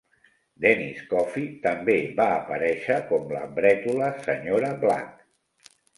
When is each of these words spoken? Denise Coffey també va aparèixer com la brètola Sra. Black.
Denise 0.63 1.03
Coffey 1.09 1.43
també 1.65 1.97
va 2.21 2.27
aparèixer 2.37 2.97
com 3.13 3.29
la 3.37 3.45
brètola 3.59 4.09
Sra. 4.25 4.51
Black. 4.87 5.73